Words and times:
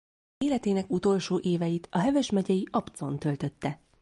Életének 0.37 0.89
utolsó 0.89 1.39
éveit 1.39 1.87
a 1.91 1.97
Heves 1.97 2.29
megyei 2.31 2.67
Apcon 2.71 3.19
töltötte. 3.19 3.79